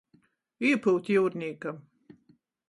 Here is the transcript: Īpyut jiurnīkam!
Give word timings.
Īpyut 0.69 1.11
jiurnīkam! 1.17 1.79